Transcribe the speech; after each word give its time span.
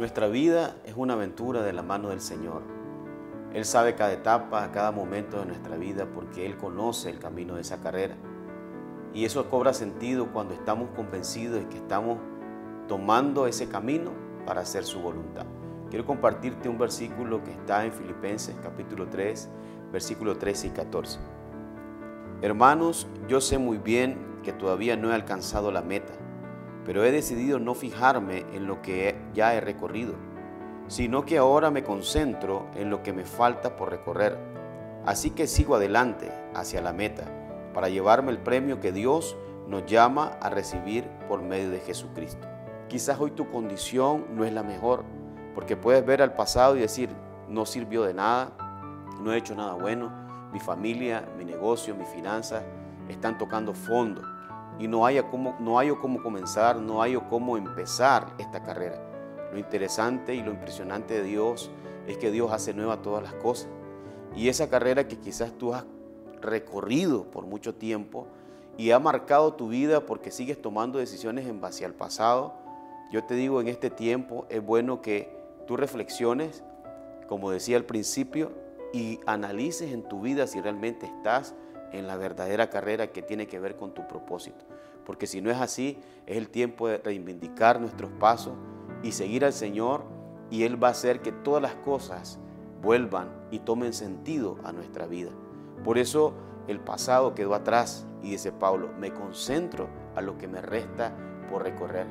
Nuestra 0.00 0.28
vida 0.28 0.76
es 0.86 0.94
una 0.96 1.12
aventura 1.12 1.60
de 1.60 1.74
la 1.74 1.82
mano 1.82 2.08
del 2.08 2.22
Señor. 2.22 2.62
Él 3.52 3.66
sabe 3.66 3.96
cada 3.96 4.14
etapa, 4.14 4.72
cada 4.72 4.92
momento 4.92 5.38
de 5.38 5.44
nuestra 5.44 5.76
vida 5.76 6.06
porque 6.06 6.46
Él 6.46 6.56
conoce 6.56 7.10
el 7.10 7.18
camino 7.18 7.56
de 7.56 7.60
esa 7.60 7.82
carrera. 7.82 8.16
Y 9.12 9.26
eso 9.26 9.50
cobra 9.50 9.74
sentido 9.74 10.32
cuando 10.32 10.54
estamos 10.54 10.88
convencidos 10.96 11.60
de 11.60 11.68
que 11.68 11.76
estamos 11.76 12.16
tomando 12.88 13.46
ese 13.46 13.68
camino 13.68 14.12
para 14.46 14.62
hacer 14.62 14.84
su 14.84 15.00
voluntad. 15.00 15.44
Quiero 15.90 16.06
compartirte 16.06 16.70
un 16.70 16.78
versículo 16.78 17.44
que 17.44 17.50
está 17.50 17.84
en 17.84 17.92
Filipenses 17.92 18.56
capítulo 18.62 19.06
3, 19.06 19.50
versículo 19.92 20.38
13 20.38 20.68
y 20.68 20.70
14. 20.70 21.18
Hermanos, 22.40 23.06
yo 23.28 23.42
sé 23.42 23.58
muy 23.58 23.76
bien 23.76 24.16
que 24.42 24.54
todavía 24.54 24.96
no 24.96 25.10
he 25.10 25.14
alcanzado 25.14 25.70
la 25.70 25.82
meta, 25.82 26.14
pero 26.84 27.04
he 27.04 27.12
decidido 27.12 27.58
no 27.58 27.74
fijarme 27.74 28.44
en 28.52 28.66
lo 28.66 28.82
que 28.82 29.16
ya 29.34 29.54
he 29.54 29.60
recorrido, 29.60 30.14
sino 30.88 31.24
que 31.24 31.38
ahora 31.38 31.70
me 31.70 31.84
concentro 31.84 32.66
en 32.74 32.90
lo 32.90 33.02
que 33.02 33.12
me 33.12 33.24
falta 33.24 33.76
por 33.76 33.90
recorrer. 33.90 34.38
Así 35.06 35.30
que 35.30 35.46
sigo 35.46 35.76
adelante 35.76 36.32
hacia 36.54 36.80
la 36.80 36.92
meta 36.92 37.24
para 37.74 37.88
llevarme 37.88 38.32
el 38.32 38.38
premio 38.38 38.80
que 38.80 38.92
Dios 38.92 39.36
nos 39.68 39.86
llama 39.86 40.36
a 40.40 40.50
recibir 40.50 41.04
por 41.28 41.42
medio 41.42 41.70
de 41.70 41.80
Jesucristo. 41.80 42.48
Quizás 42.88 43.20
hoy 43.20 43.30
tu 43.30 43.48
condición 43.50 44.26
no 44.34 44.44
es 44.44 44.52
la 44.52 44.64
mejor, 44.64 45.04
porque 45.54 45.76
puedes 45.76 46.04
ver 46.04 46.22
al 46.22 46.34
pasado 46.34 46.76
y 46.76 46.80
decir, 46.80 47.08
no 47.48 47.66
sirvió 47.66 48.02
de 48.02 48.14
nada, 48.14 48.52
no 49.20 49.32
he 49.32 49.38
hecho 49.38 49.54
nada 49.54 49.74
bueno, 49.74 50.10
mi 50.52 50.58
familia, 50.58 51.24
mi 51.38 51.44
negocio, 51.44 51.94
mis 51.94 52.08
finanzas 52.08 52.64
están 53.08 53.38
tocando 53.38 53.74
fondo 53.74 54.22
y 54.78 54.88
no 54.88 55.04
hay 55.04 55.20
cómo, 55.30 55.56
no 55.60 55.78
cómo 56.00 56.22
comenzar, 56.22 56.76
no 56.76 57.02
hay 57.02 57.18
cómo 57.28 57.56
empezar 57.56 58.34
esta 58.38 58.62
carrera. 58.62 58.98
Lo 59.52 59.58
interesante 59.58 60.34
y 60.34 60.42
lo 60.42 60.50
impresionante 60.52 61.14
de 61.14 61.22
Dios 61.24 61.70
es 62.06 62.16
que 62.16 62.30
Dios 62.30 62.52
hace 62.52 62.72
nueva 62.72 63.02
todas 63.02 63.22
las 63.22 63.34
cosas. 63.34 63.68
Y 64.34 64.48
esa 64.48 64.70
carrera 64.70 65.08
que 65.08 65.18
quizás 65.18 65.52
tú 65.52 65.74
has 65.74 65.84
recorrido 66.40 67.24
por 67.24 67.46
mucho 67.46 67.74
tiempo 67.74 68.26
y 68.78 68.92
ha 68.92 68.98
marcado 68.98 69.54
tu 69.54 69.68
vida 69.68 70.06
porque 70.06 70.30
sigues 70.30 70.60
tomando 70.60 70.98
decisiones 70.98 71.46
en 71.46 71.60
base 71.60 71.84
al 71.84 71.94
pasado, 71.94 72.54
yo 73.10 73.24
te 73.24 73.34
digo 73.34 73.60
en 73.60 73.68
este 73.68 73.90
tiempo 73.90 74.46
es 74.48 74.64
bueno 74.64 75.02
que 75.02 75.36
tú 75.66 75.76
reflexiones, 75.76 76.62
como 77.28 77.50
decía 77.50 77.76
al 77.76 77.84
principio, 77.84 78.52
y 78.92 79.20
analices 79.26 79.92
en 79.92 80.02
tu 80.02 80.20
vida 80.20 80.46
si 80.46 80.60
realmente 80.60 81.06
estás 81.06 81.54
en 81.92 82.06
la 82.06 82.16
verdadera 82.16 82.70
carrera 82.70 83.08
que 83.08 83.22
tiene 83.22 83.46
que 83.46 83.60
ver 83.60 83.76
con 83.76 83.92
tu 83.92 84.06
propósito. 84.06 84.64
Porque 85.04 85.26
si 85.26 85.40
no 85.40 85.50
es 85.50 85.58
así, 85.58 85.98
es 86.26 86.36
el 86.36 86.48
tiempo 86.48 86.88
de 86.88 86.98
reivindicar 86.98 87.80
nuestros 87.80 88.10
pasos 88.12 88.54
y 89.02 89.12
seguir 89.12 89.44
al 89.44 89.52
Señor 89.52 90.04
y 90.50 90.64
Él 90.64 90.82
va 90.82 90.88
a 90.88 90.92
hacer 90.92 91.20
que 91.20 91.32
todas 91.32 91.62
las 91.62 91.74
cosas 91.76 92.38
vuelvan 92.82 93.28
y 93.50 93.60
tomen 93.60 93.92
sentido 93.92 94.58
a 94.64 94.72
nuestra 94.72 95.06
vida. 95.06 95.30
Por 95.84 95.98
eso 95.98 96.34
el 96.68 96.80
pasado 96.80 97.34
quedó 97.34 97.54
atrás 97.54 98.06
y 98.22 98.30
dice 98.30 98.52
Pablo, 98.52 98.90
me 98.98 99.12
concentro 99.12 99.88
a 100.14 100.20
lo 100.20 100.36
que 100.38 100.48
me 100.48 100.60
resta 100.60 101.14
por 101.50 101.62
recorrer. 101.62 102.06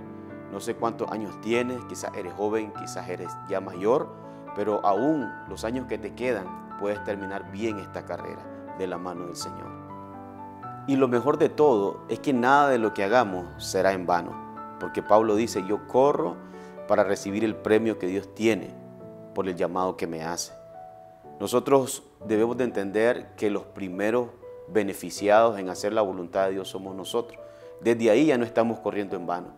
No 0.52 0.59
sé 0.59 0.75
cuántos 0.75 1.11
años 1.11 1.39
tienes, 1.41 1.83
quizás 1.86 2.11
eres 2.17 2.33
joven, 2.33 2.73
quizás 2.73 3.08
eres 3.08 3.31
ya 3.47 3.61
mayor, 3.61 4.09
pero 4.55 4.83
aún 4.83 5.31
los 5.47 5.64
años 5.64 5.86
que 5.86 5.99
te 5.99 6.16
quedan 6.16 6.77
puedes 6.80 7.03
terminar 7.03 7.52
bien 7.52 7.77
esta 7.77 8.03
carrera 8.03 8.58
de 8.80 8.88
la 8.88 8.97
mano 8.97 9.27
del 9.27 9.35
Señor. 9.35 9.67
Y 10.88 10.95
lo 10.95 11.08
mejor 11.08 11.38
de 11.38 11.49
todo 11.49 12.02
es 12.09 12.19
que 12.19 12.33
nada 12.33 12.69
de 12.69 12.80
lo 12.80 12.95
que 12.95 13.03
hagamos 13.03 13.63
será 13.63 13.94
en 13.94 14.08
vano, 14.08 14.31
porque 14.80 15.03
Pablo 15.03 15.36
dice, 15.36 15.63
yo 15.67 15.88
corro 15.88 16.36
para 16.88 17.03
recibir 17.03 17.44
el 17.44 17.55
premio 17.55 17.99
que 17.99 18.08
Dios 18.08 18.33
tiene 18.33 18.73
por 19.36 19.48
el 19.48 19.55
llamado 19.55 19.95
que 19.95 20.08
me 20.08 20.23
hace. 20.23 20.52
Nosotros 21.39 22.03
debemos 22.26 22.58
de 22.58 22.64
entender 22.64 23.36
que 23.36 23.52
los 23.52 23.64
primeros 23.64 24.30
beneficiados 24.67 25.59
en 25.59 25.70
hacer 25.70 25.93
la 25.93 26.02
voluntad 26.02 26.45
de 26.45 26.53
Dios 26.53 26.70
somos 26.70 26.95
nosotros. 26.95 27.39
Desde 27.82 28.09
ahí 28.09 28.26
ya 28.26 28.37
no 28.37 28.43
estamos 28.43 28.80
corriendo 28.80 29.15
en 29.15 29.27
vano. 29.27 29.49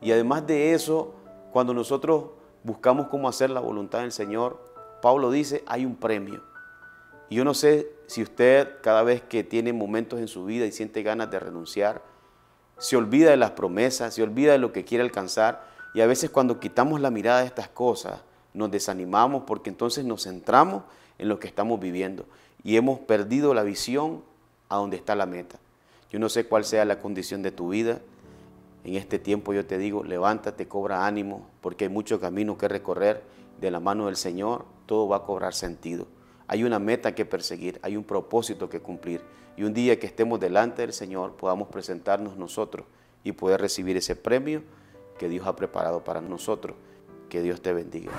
Y 0.00 0.12
además 0.12 0.46
de 0.46 0.74
eso, 0.74 1.14
cuando 1.52 1.72
nosotros 1.72 2.26
buscamos 2.62 3.08
cómo 3.08 3.28
hacer 3.28 3.50
la 3.50 3.60
voluntad 3.60 4.00
del 4.00 4.12
Señor, 4.12 4.62
Pablo 5.00 5.30
dice, 5.30 5.64
hay 5.66 5.84
un 5.84 5.96
premio. 5.96 6.42
Yo 7.34 7.44
no 7.44 7.52
sé 7.52 7.90
si 8.06 8.22
usted 8.22 8.80
cada 8.80 9.02
vez 9.02 9.20
que 9.20 9.42
tiene 9.42 9.72
momentos 9.72 10.20
en 10.20 10.28
su 10.28 10.44
vida 10.44 10.66
y 10.66 10.70
siente 10.70 11.02
ganas 11.02 11.32
de 11.32 11.40
renunciar, 11.40 12.00
se 12.78 12.96
olvida 12.96 13.30
de 13.30 13.36
las 13.36 13.50
promesas, 13.50 14.14
se 14.14 14.22
olvida 14.22 14.52
de 14.52 14.58
lo 14.58 14.72
que 14.72 14.84
quiere 14.84 15.02
alcanzar 15.02 15.66
y 15.94 16.00
a 16.00 16.06
veces 16.06 16.30
cuando 16.30 16.60
quitamos 16.60 17.00
la 17.00 17.10
mirada 17.10 17.40
de 17.40 17.46
estas 17.46 17.66
cosas 17.66 18.20
nos 18.52 18.70
desanimamos 18.70 19.42
porque 19.48 19.68
entonces 19.68 20.04
nos 20.04 20.22
centramos 20.22 20.84
en 21.18 21.28
lo 21.28 21.40
que 21.40 21.48
estamos 21.48 21.80
viviendo 21.80 22.24
y 22.62 22.76
hemos 22.76 23.00
perdido 23.00 23.52
la 23.52 23.64
visión 23.64 24.22
a 24.68 24.76
donde 24.76 24.96
está 24.96 25.16
la 25.16 25.26
meta. 25.26 25.58
Yo 26.12 26.20
no 26.20 26.28
sé 26.28 26.46
cuál 26.46 26.64
sea 26.64 26.84
la 26.84 27.00
condición 27.00 27.42
de 27.42 27.50
tu 27.50 27.70
vida. 27.70 27.98
En 28.84 28.94
este 28.94 29.18
tiempo 29.18 29.52
yo 29.52 29.66
te 29.66 29.76
digo, 29.76 30.04
levántate, 30.04 30.68
cobra 30.68 31.04
ánimo, 31.04 31.48
porque 31.60 31.86
hay 31.86 31.90
mucho 31.90 32.20
camino 32.20 32.56
que 32.56 32.68
recorrer 32.68 33.24
de 33.60 33.72
la 33.72 33.80
mano 33.80 34.06
del 34.06 34.14
Señor, 34.14 34.66
todo 34.86 35.08
va 35.08 35.16
a 35.16 35.22
cobrar 35.24 35.52
sentido. 35.52 36.06
Hay 36.46 36.64
una 36.64 36.78
meta 36.78 37.14
que 37.14 37.24
perseguir, 37.24 37.78
hay 37.82 37.96
un 37.96 38.04
propósito 38.04 38.68
que 38.68 38.80
cumplir. 38.80 39.22
Y 39.56 39.62
un 39.62 39.72
día 39.72 39.98
que 39.98 40.06
estemos 40.06 40.40
delante 40.40 40.82
del 40.82 40.92
Señor 40.92 41.36
podamos 41.36 41.68
presentarnos 41.68 42.36
nosotros 42.36 42.86
y 43.22 43.32
poder 43.32 43.60
recibir 43.60 43.96
ese 43.96 44.16
premio 44.16 44.62
que 45.18 45.28
Dios 45.28 45.46
ha 45.46 45.56
preparado 45.56 46.04
para 46.04 46.20
nosotros. 46.20 46.76
Que 47.28 47.40
Dios 47.40 47.62
te 47.62 47.72
bendiga. 47.72 48.12